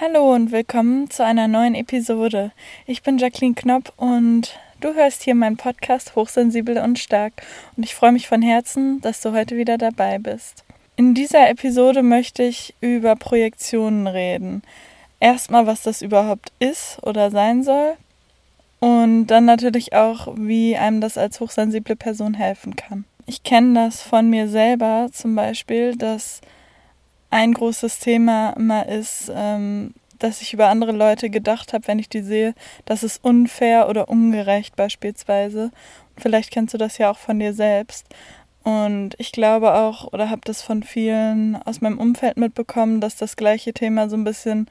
[0.00, 2.50] Hallo und willkommen zu einer neuen Episode.
[2.84, 7.32] Ich bin Jacqueline Knopp und du hörst hier meinen Podcast Hochsensibel und Stark
[7.76, 10.64] und ich freue mich von Herzen, dass du heute wieder dabei bist.
[10.96, 14.62] In dieser Episode möchte ich über Projektionen reden.
[15.20, 17.94] Erstmal, was das überhaupt ist oder sein soll
[18.80, 23.04] und dann natürlich auch, wie einem das als hochsensible Person helfen kann.
[23.26, 26.40] Ich kenne das von mir selber zum Beispiel, dass
[27.34, 32.08] ein großes Thema immer ist, ähm, dass ich über andere Leute gedacht habe, wenn ich
[32.08, 35.72] die sehe, das ist unfair oder ungerecht beispielsweise.
[36.16, 38.06] Vielleicht kennst du das ja auch von dir selbst.
[38.62, 43.34] Und ich glaube auch oder habe das von vielen aus meinem Umfeld mitbekommen, dass das
[43.34, 44.70] gleiche Thema so ein bisschen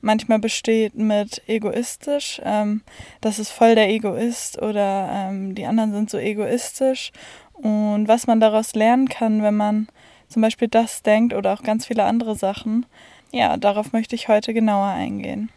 [0.00, 2.40] manchmal besteht mit egoistisch.
[2.44, 2.82] Ähm,
[3.20, 7.10] das ist voll der Egoist oder ähm, die anderen sind so egoistisch.
[7.52, 9.88] Und was man daraus lernen kann, wenn man
[10.28, 12.86] zum Beispiel das denkt oder auch ganz viele andere Sachen.
[13.32, 15.50] Ja, darauf möchte ich heute genauer eingehen.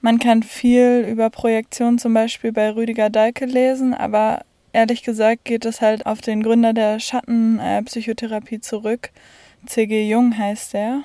[0.00, 5.64] Man kann viel über Projektion zum Beispiel bei Rüdiger Dahlke lesen, aber ehrlich gesagt geht
[5.64, 9.10] es halt auf den Gründer der Schattenpsychotherapie zurück.
[9.66, 10.08] C.G.
[10.08, 11.02] Jung heißt er.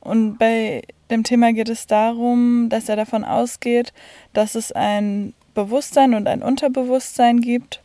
[0.00, 3.92] Und bei dem Thema geht es darum, dass er davon ausgeht,
[4.32, 7.80] dass es ein Bewusstsein und ein Unterbewusstsein gibt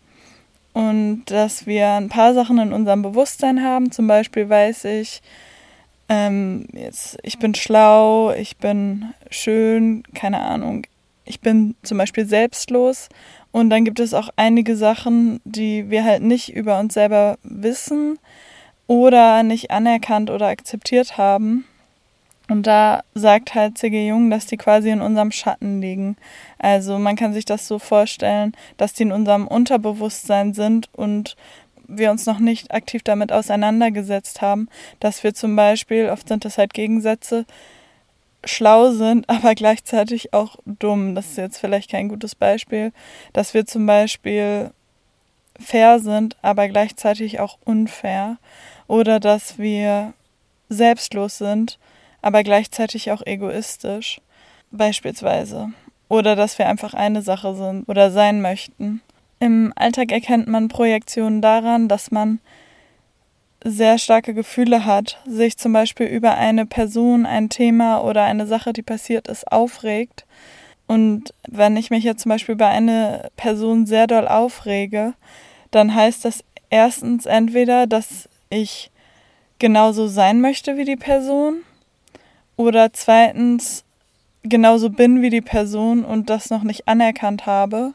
[0.75, 3.91] und dass wir ein paar Sachen in unserem Bewusstsein haben.
[3.93, 5.21] Zum Beispiel weiß ich,
[6.09, 10.85] ähm, jetzt, ich bin schlau, ich bin schön, keine Ahnung.
[11.23, 13.07] Ich bin zum Beispiel selbstlos.
[13.53, 18.19] Und dann gibt es auch einige Sachen, die wir halt nicht über uns selber wissen
[18.85, 21.63] oder nicht anerkannt oder akzeptiert haben.
[22.47, 24.07] Und da sagt halt C.G.
[24.07, 26.15] Jung, dass die quasi in unserem Schatten liegen.
[26.59, 31.35] Also man kann sich das so vorstellen, dass die in unserem Unterbewusstsein sind und
[31.87, 36.57] wir uns noch nicht aktiv damit auseinandergesetzt haben, dass wir zum Beispiel, oft sind das
[36.57, 37.45] halt Gegensätze,
[38.43, 41.15] schlau sind, aber gleichzeitig auch dumm.
[41.15, 42.91] Das ist jetzt vielleicht kein gutes Beispiel,
[43.33, 44.71] dass wir zum Beispiel
[45.59, 48.37] fair sind, aber gleichzeitig auch unfair.
[48.87, 50.13] Oder dass wir
[50.69, 51.79] selbstlos sind,
[52.25, 54.19] aber gleichzeitig auch egoistisch,
[54.71, 55.69] beispielsweise.
[56.07, 59.01] Oder dass wir einfach eine Sache sind oder sein möchten.
[59.39, 62.39] Im Alltag erkennt man Projektionen daran, dass man
[63.63, 68.73] sehr starke Gefühle hat, sich zum Beispiel über eine Person, ein Thema oder eine Sache,
[68.73, 70.25] die passiert ist, aufregt.
[70.87, 75.13] Und wenn ich mich jetzt zum Beispiel über eine Person sehr doll aufrege,
[75.69, 78.89] dann heißt das erstens entweder, dass ich
[79.59, 81.61] genauso sein möchte wie die Person
[82.55, 83.83] oder zweitens
[84.43, 87.93] genauso bin wie die Person und das noch nicht anerkannt habe.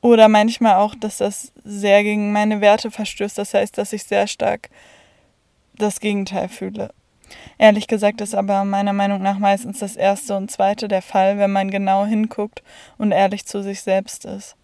[0.00, 3.36] Oder manchmal auch, dass das sehr gegen meine Werte verstößt.
[3.36, 4.70] Das heißt, dass ich sehr stark
[5.74, 6.90] das Gegenteil fühle.
[7.58, 11.52] Ehrlich gesagt ist aber meiner Meinung nach meistens das erste und zweite der Fall, wenn
[11.52, 12.62] man genau hinguckt
[12.98, 14.56] und ehrlich zu sich selbst ist.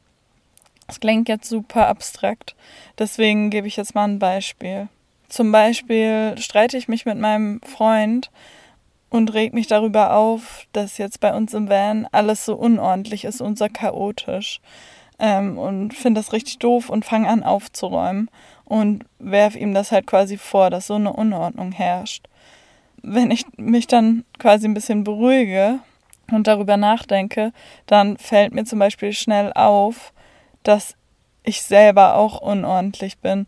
[0.86, 2.54] Das klingt jetzt super abstrakt,
[2.98, 4.88] deswegen gebe ich jetzt mal ein Beispiel.
[5.28, 8.30] Zum Beispiel streite ich mich mit meinem Freund
[9.16, 13.40] und regt mich darüber auf, dass jetzt bei uns im Van alles so unordentlich ist
[13.40, 14.60] und so chaotisch.
[15.18, 18.30] Ähm, und finde das richtig doof und fange an aufzuräumen
[18.66, 22.28] und werfe ihm das halt quasi vor, dass so eine Unordnung herrscht.
[23.02, 25.78] Wenn ich mich dann quasi ein bisschen beruhige
[26.30, 27.52] und darüber nachdenke,
[27.86, 30.12] dann fällt mir zum Beispiel schnell auf,
[30.62, 30.94] dass
[31.42, 33.46] ich selber auch unordentlich bin.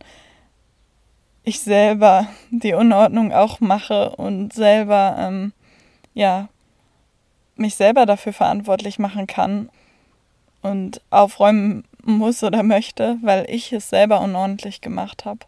[1.43, 5.53] Ich selber die Unordnung auch mache und selber ähm,
[6.19, 6.49] ja,
[7.55, 9.71] mich selber dafür verantwortlich machen kann
[10.63, 15.41] und aufräumen muss oder möchte, weil ich es selber unordentlich gemacht habe.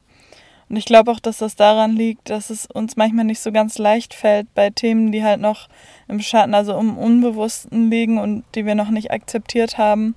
[0.69, 3.79] Und ich glaube auch, dass das daran liegt, dass es uns manchmal nicht so ganz
[3.79, 5.69] leicht fällt bei Themen, die halt noch
[6.07, 10.15] im Schatten, also im Unbewussten liegen und die wir noch nicht akzeptiert haben,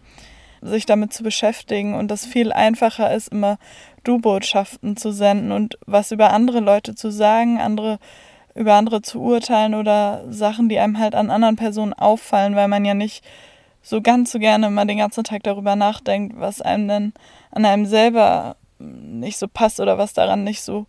[0.61, 3.57] sich damit zu beschäftigen und das viel einfacher ist, immer
[4.03, 7.97] Du-Botschaften zu senden und was über andere Leute zu sagen, andere
[8.55, 12.85] über andere zu urteilen oder Sachen, die einem halt an anderen Personen auffallen, weil man
[12.85, 13.23] ja nicht
[13.81, 17.13] so ganz so gerne immer den ganzen Tag darüber nachdenkt, was einem denn
[17.51, 20.85] an einem selber nicht so passt oder was daran nicht so,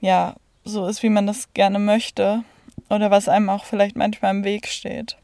[0.00, 0.34] ja,
[0.64, 2.44] so ist, wie man das gerne möchte
[2.88, 5.16] oder was einem auch vielleicht manchmal im Weg steht.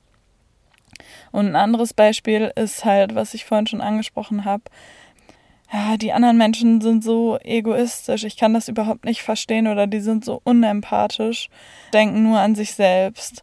[1.31, 4.65] Und ein anderes Beispiel ist halt, was ich vorhin schon angesprochen habe,
[5.99, 10.25] die anderen Menschen sind so egoistisch, ich kann das überhaupt nicht verstehen oder die sind
[10.25, 11.49] so unempathisch,
[11.93, 13.43] denken nur an sich selbst.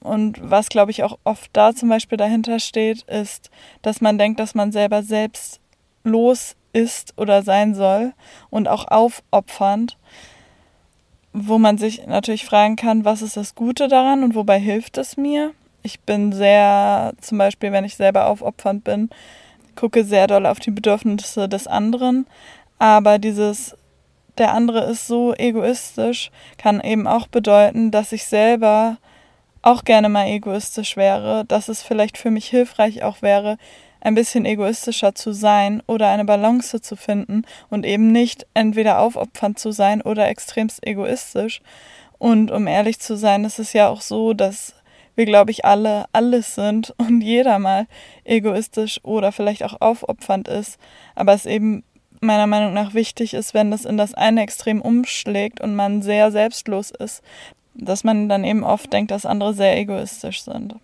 [0.00, 3.50] Und was, glaube ich, auch oft da zum Beispiel dahinter steht, ist,
[3.82, 8.14] dass man denkt, dass man selber selbstlos ist oder sein soll
[8.48, 9.98] und auch aufopfernd.
[11.32, 15.16] wo man sich natürlich fragen kann, was ist das Gute daran und wobei hilft es
[15.16, 15.52] mir?
[15.82, 19.08] Ich bin sehr, zum Beispiel, wenn ich selber aufopfernd bin,
[19.76, 22.26] gucke sehr doll auf die Bedürfnisse des anderen.
[22.78, 23.76] Aber dieses,
[24.38, 28.98] der andere ist so egoistisch, kann eben auch bedeuten, dass ich selber
[29.62, 33.56] auch gerne mal egoistisch wäre, dass es vielleicht für mich hilfreich auch wäre,
[34.00, 39.58] ein bisschen egoistischer zu sein oder eine Balance zu finden und eben nicht entweder aufopfernd
[39.58, 41.62] zu sein oder extremst egoistisch.
[42.18, 44.74] Und um ehrlich zu sein, ist es ja auch so, dass
[45.14, 47.86] wir, glaube ich, alle alles sind und jeder mal
[48.24, 50.78] egoistisch oder vielleicht auch aufopfernd ist.
[51.14, 51.84] Aber es eben
[52.20, 56.30] meiner Meinung nach wichtig ist, wenn das in das eine Extrem umschlägt und man sehr
[56.30, 57.22] selbstlos ist,
[57.74, 60.76] dass man dann eben oft denkt, dass andere sehr egoistisch sind.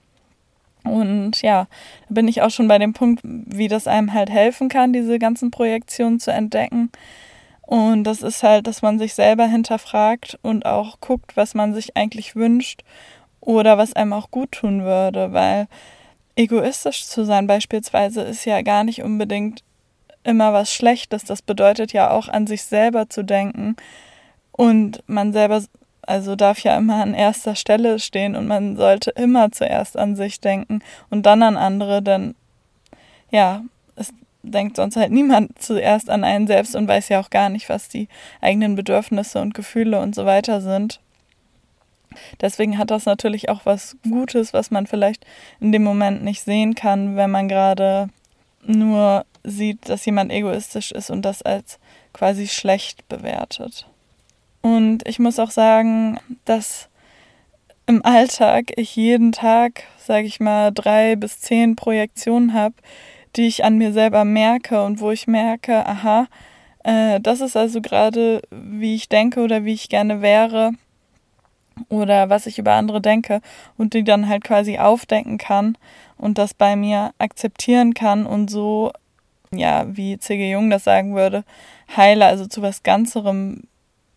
[0.84, 1.66] Und ja,
[2.08, 5.18] da bin ich auch schon bei dem Punkt, wie das einem halt helfen kann, diese
[5.18, 6.90] ganzen Projektionen zu entdecken.
[7.62, 11.96] Und das ist halt, dass man sich selber hinterfragt und auch guckt, was man sich
[11.96, 12.82] eigentlich wünscht
[13.48, 15.68] oder was einem auch gut tun würde, weil
[16.36, 19.64] egoistisch zu sein beispielsweise ist ja gar nicht unbedingt
[20.22, 21.24] immer was Schlechtes.
[21.24, 23.76] Das bedeutet ja auch an sich selber zu denken
[24.52, 25.62] und man selber
[26.02, 30.42] also darf ja immer an erster Stelle stehen und man sollte immer zuerst an sich
[30.42, 32.34] denken und dann an andere, denn
[33.30, 33.62] ja,
[33.96, 34.12] es
[34.42, 37.88] denkt sonst halt niemand zuerst an einen selbst und weiß ja auch gar nicht, was
[37.88, 38.08] die
[38.42, 41.00] eigenen Bedürfnisse und Gefühle und so weiter sind.
[42.40, 45.24] Deswegen hat das natürlich auch was Gutes, was man vielleicht
[45.60, 48.08] in dem Moment nicht sehen kann, wenn man gerade
[48.62, 51.78] nur sieht, dass jemand egoistisch ist und das als
[52.12, 53.86] quasi schlecht bewertet.
[54.60, 56.88] Und ich muss auch sagen, dass
[57.86, 62.74] im Alltag ich jeden Tag, sage ich mal, drei bis zehn Projektionen habe,
[63.36, 66.26] die ich an mir selber merke und wo ich merke, aha,
[66.84, 70.72] äh, das ist also gerade, wie ich denke oder wie ich gerne wäre
[71.88, 73.40] oder was ich über andere denke
[73.76, 75.76] und die dann halt quasi aufdenken kann
[76.16, 78.92] und das bei mir akzeptieren kann und so,
[79.52, 80.50] ja, wie C.G.
[80.50, 81.44] Jung das sagen würde,
[81.96, 83.62] heile, also zu was Ganzerem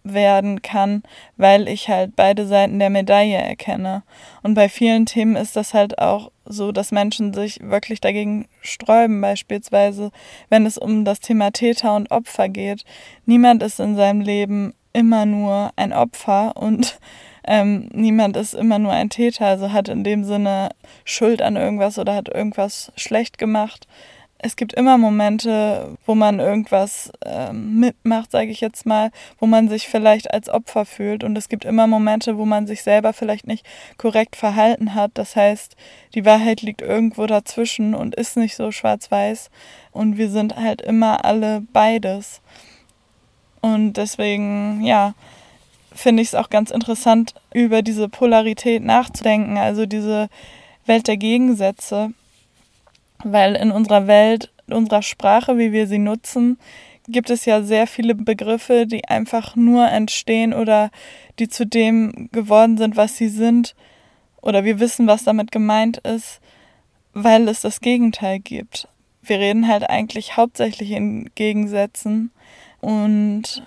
[0.04, 1.04] werden kann,
[1.38, 4.04] weil ich halt beide Seiten der Medaille erkenne.
[4.42, 9.22] Und bei vielen Themen ist das halt auch so, dass Menschen sich wirklich dagegen sträuben,
[9.22, 10.12] beispielsweise
[10.50, 12.84] wenn es um das Thema Täter und Opfer geht.
[13.26, 17.00] Niemand ist in seinem Leben immer nur ein Opfer und
[17.46, 20.70] ähm, niemand ist immer nur ein Täter, also hat in dem Sinne
[21.06, 23.88] Schuld an irgendwas oder hat irgendwas schlecht gemacht
[24.44, 29.70] es gibt immer Momente, wo man irgendwas ähm, mitmacht, sage ich jetzt mal, wo man
[29.70, 31.24] sich vielleicht als Opfer fühlt.
[31.24, 33.66] Und es gibt immer Momente, wo man sich selber vielleicht nicht
[33.98, 35.12] korrekt verhalten hat.
[35.14, 35.76] Das heißt,
[36.16, 39.52] die Wahrheit liegt irgendwo dazwischen und ist nicht so schwarz-weiß.
[39.92, 42.42] Und wir sind halt immer alle beides.
[43.62, 45.14] Und deswegen, ja,
[45.94, 50.30] finde ich es auch ganz interessant, über diese Polarität nachzudenken, also diese
[50.86, 52.14] Welt der Gegensätze
[53.24, 56.58] weil in unserer Welt, unserer Sprache, wie wir sie nutzen,
[57.08, 60.92] gibt es ja sehr viele Begriffe, die einfach nur entstehen oder
[61.40, 63.76] die zu dem geworden sind, was sie sind.
[64.42, 66.40] Oder wir wissen, was damit gemeint ist,
[67.14, 68.88] weil es das Gegenteil gibt.
[69.22, 72.32] Wir reden halt eigentlich hauptsächlich in Gegensätzen
[72.80, 73.64] und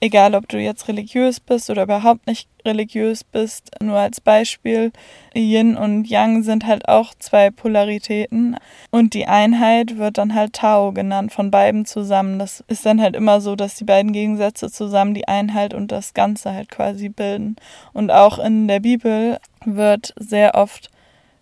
[0.00, 4.92] egal ob du jetzt religiös bist oder überhaupt nicht religiös bist, nur als Beispiel,
[5.34, 8.56] Yin und Yang sind halt auch zwei Polaritäten
[8.90, 12.38] und die Einheit wird dann halt Tao genannt, von beiden zusammen.
[12.38, 16.14] Das ist dann halt immer so, dass die beiden Gegensätze zusammen die Einheit und das
[16.14, 17.56] Ganze halt quasi bilden.
[17.92, 20.90] Und auch in der Bibel wird sehr oft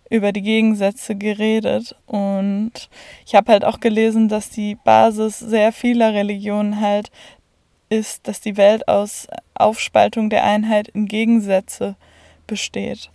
[0.09, 2.89] über die Gegensätze geredet und
[3.25, 7.09] ich habe halt auch gelesen, dass die Basis sehr vieler Religionen halt
[7.89, 11.95] ist, dass die Welt aus Aufspaltung der Einheit in Gegensätze
[12.47, 13.09] besteht.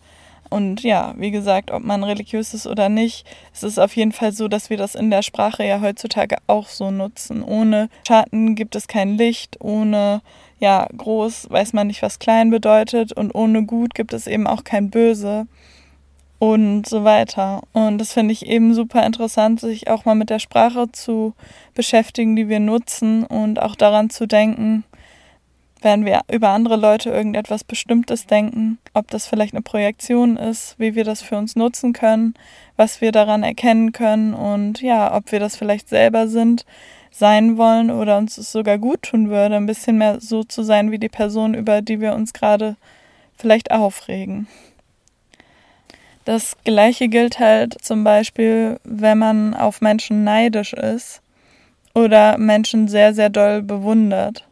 [0.50, 3.25] Und ja, wie gesagt, ob man religiös ist oder nicht,
[3.55, 6.67] es ist auf jeden Fall so, dass wir das in der Sprache ja heutzutage auch
[6.67, 7.45] so nutzen.
[7.45, 10.23] Ohne Schatten gibt es kein Licht, ohne
[10.59, 14.65] ja, groß weiß man nicht, was klein bedeutet und ohne gut gibt es eben auch
[14.65, 15.47] kein böse
[16.40, 17.61] und so weiter.
[17.75, 21.35] Und das finde ich eben super interessant, sich auch mal mit der Sprache zu
[21.75, 24.82] beschäftigen, die wir nutzen und auch daran zu denken,
[25.82, 30.94] wenn wir über andere Leute irgendetwas Bestimmtes denken, ob das vielleicht eine Projektion ist, wie
[30.94, 32.32] wir das für uns nutzen können,
[32.76, 36.64] was wir daran erkennen können und ja, ob wir das vielleicht selber sind,
[37.11, 40.90] sein wollen oder uns es sogar gut tun würde, ein bisschen mehr so zu sein
[40.90, 42.76] wie die Person, über die wir uns gerade
[43.37, 44.47] vielleicht aufregen.
[46.25, 51.23] Das gleiche gilt halt zum Beispiel, wenn man auf Menschen neidisch ist
[51.95, 54.47] oder Menschen sehr, sehr doll bewundert.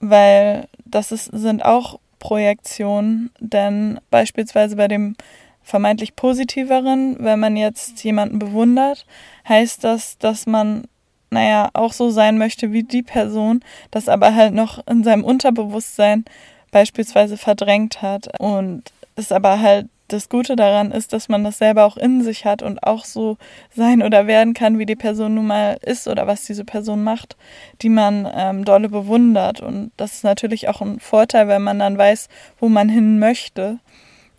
[0.00, 5.14] Weil das ist, sind auch Projektionen, denn beispielsweise bei dem
[5.62, 9.06] vermeintlich positiveren, wenn man jetzt jemanden bewundert,
[9.48, 10.84] heißt das, dass man,
[11.30, 16.24] naja, auch so sein möchte wie die Person, das aber halt noch in seinem Unterbewusstsein
[16.70, 18.82] beispielsweise verdrängt hat und
[19.14, 22.62] es aber halt das Gute daran ist, dass man das selber auch in sich hat
[22.62, 23.36] und auch so
[23.74, 27.36] sein oder werden kann, wie die Person nun mal ist oder was diese Person macht,
[27.82, 29.60] die man ähm, dolle bewundert.
[29.60, 33.78] Und das ist natürlich auch ein Vorteil, wenn man dann weiß, wo man hin möchte.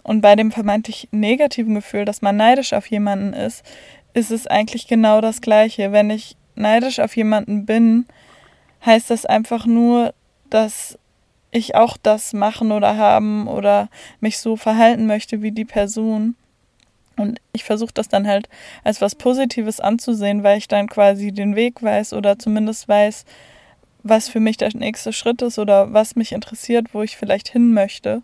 [0.04, 3.64] Und bei dem vermeintlich negativen Gefühl, dass man neidisch auf jemanden ist,
[4.14, 5.92] ist es eigentlich genau das Gleiche.
[5.92, 8.06] Wenn ich neidisch auf jemanden bin,
[8.86, 10.14] heißt das einfach nur,
[10.50, 10.99] dass
[11.52, 13.90] ich auch das machen oder haben oder
[14.20, 16.36] mich so verhalten möchte wie die Person.
[17.18, 18.48] Und ich versuche das dann halt
[18.84, 23.26] als was Positives anzusehen, weil ich dann quasi den Weg weiß oder zumindest weiß,
[24.04, 27.74] was für mich der nächste Schritt ist oder was mich interessiert, wo ich vielleicht hin
[27.74, 28.22] möchte.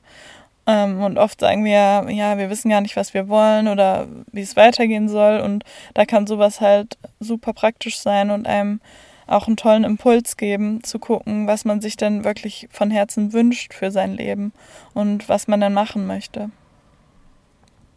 [0.68, 4.42] Ähm, und oft sagen wir, ja, wir wissen gar nicht, was wir wollen oder wie
[4.42, 5.40] es weitergehen soll.
[5.42, 5.64] Und
[5.94, 8.80] da kann sowas halt super praktisch sein und einem
[9.28, 13.74] auch einen tollen Impuls geben, zu gucken, was man sich denn wirklich von Herzen wünscht
[13.74, 14.54] für sein Leben
[14.94, 16.52] und was man dann machen möchte.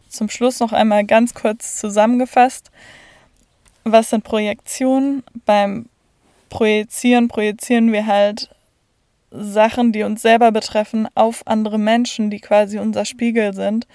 [0.08, 2.70] Zum Schluss noch einmal ganz kurz zusammengefasst.
[3.84, 5.22] Was sind Projektionen?
[5.44, 5.86] Beim
[6.48, 8.48] Projizieren projizieren wir halt
[9.30, 13.86] Sachen, die uns selber betreffen, auf andere Menschen, die quasi unser Spiegel sind.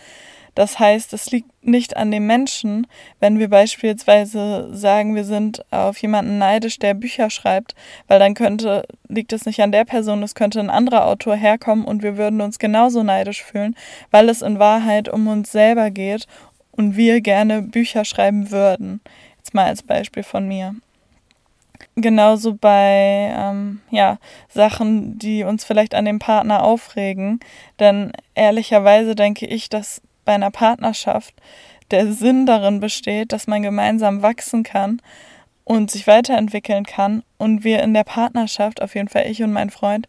[0.55, 2.85] Das heißt, es liegt nicht an dem Menschen,
[3.19, 7.73] wenn wir beispielsweise sagen, wir sind auf jemanden neidisch, der Bücher schreibt,
[8.07, 11.85] weil dann könnte, liegt es nicht an der Person, es könnte ein anderer Autor herkommen
[11.85, 13.75] und wir würden uns genauso neidisch fühlen,
[14.11, 16.27] weil es in Wahrheit um uns selber geht
[16.71, 19.01] und wir gerne Bücher schreiben würden.
[19.37, 20.75] Jetzt mal als Beispiel von mir.
[21.95, 24.17] Genauso bei ähm, ja,
[24.49, 27.39] Sachen, die uns vielleicht an dem Partner aufregen.
[27.79, 31.33] Denn ehrlicherweise denke ich, dass bei einer Partnerschaft
[31.91, 35.01] der Sinn darin besteht, dass man gemeinsam wachsen kann
[35.63, 39.69] und sich weiterentwickeln kann und wir in der Partnerschaft, auf jeden Fall ich und mein
[39.69, 40.07] Freund,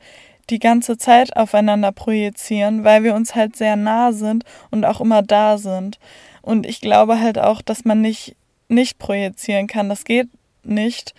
[0.50, 5.22] die ganze Zeit aufeinander projizieren, weil wir uns halt sehr nah sind und auch immer
[5.22, 5.98] da sind.
[6.42, 8.36] Und ich glaube halt auch, dass man nicht
[8.68, 9.88] nicht projizieren kann.
[9.88, 10.28] Das geht
[10.62, 11.14] nicht,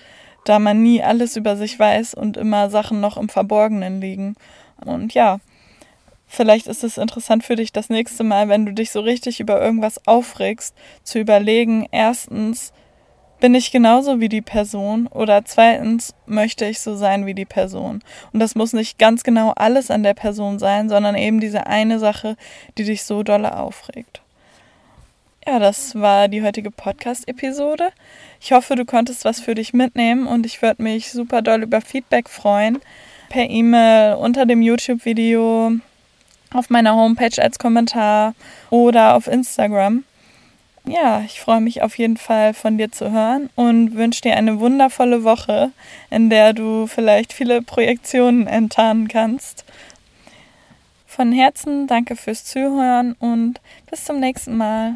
[0.45, 4.35] da man nie alles über sich weiß und immer Sachen noch im Verborgenen liegen.
[4.83, 5.39] Und ja,
[6.27, 9.61] Vielleicht ist es interessant für dich das nächste Mal, wenn du dich so richtig über
[9.61, 12.73] irgendwas aufregst, zu überlegen, erstens,
[13.39, 18.01] bin ich genauso wie die Person oder zweitens möchte ich so sein wie die Person.
[18.33, 21.99] Und das muss nicht ganz genau alles an der Person sein, sondern eben diese eine
[21.99, 22.37] Sache,
[22.77, 24.21] die dich so dolle aufregt.
[25.47, 27.89] Ja, das war die heutige Podcast-Episode.
[28.41, 31.81] Ich hoffe, du konntest was für dich mitnehmen und ich würde mich super doll über
[31.81, 32.79] Feedback freuen.
[33.29, 35.73] Per E-Mail, unter dem YouTube-Video,
[36.53, 38.33] auf meiner Homepage als Kommentar
[38.69, 40.03] oder auf Instagram.
[40.87, 44.59] Ja, ich freue mich auf jeden Fall von dir zu hören und wünsche dir eine
[44.59, 45.71] wundervolle Woche,
[46.11, 49.65] in der du vielleicht viele Projektionen enttarnen kannst.
[51.07, 54.95] Von Herzen danke fürs Zuhören und bis zum nächsten Mal.